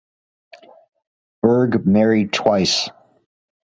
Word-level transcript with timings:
Berg 1.43 1.85
married 1.85 2.33
twice. 2.33 2.89